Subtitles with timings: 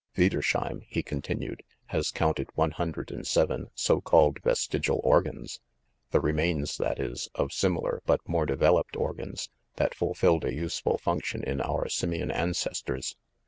[0.17, 5.59] "Wiedersheim," he continued, "has counted one hundred and seven so called Vestigial organs';
[6.09, 11.43] the remains, that is, of similar but more developed organs that fulfilled a useful function
[11.43, 13.15] in our simian ancestors.